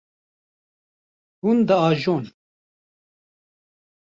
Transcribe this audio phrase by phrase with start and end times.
[1.41, 2.25] Hûn diajon.